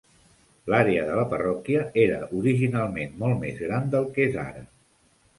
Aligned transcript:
L'àrea 0.73 1.01
de 1.09 1.17
la 1.17 1.25
parròquia 1.33 1.83
era 2.03 2.17
originalment 2.39 3.13
molt 3.25 3.37
més 3.43 3.61
gran 3.65 3.93
del 3.97 4.09
que 4.17 4.27
és 4.31 4.39
ara. 4.45 4.65